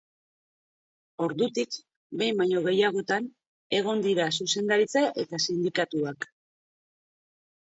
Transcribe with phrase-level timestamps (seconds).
[1.25, 1.77] Ordutik,
[2.21, 3.27] behin baino gehiagotan
[3.81, 6.29] egon dira zuzendaritza eta sindikatuak.